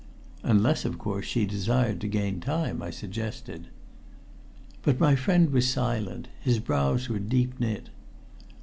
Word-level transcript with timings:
"Unless, 0.41 0.83
of 0.83 0.97
course, 0.97 1.27
she 1.27 1.45
desired 1.45 2.01
to 2.01 2.07
gain 2.07 2.39
time," 2.39 2.81
I 2.81 2.89
suggested. 2.89 3.67
But 4.81 4.99
my 4.99 5.15
friend 5.15 5.51
was 5.51 5.69
silent; 5.69 6.27
his 6.41 6.57
brows 6.57 7.07
were 7.07 7.19
deep 7.19 7.59
knit. 7.59 7.89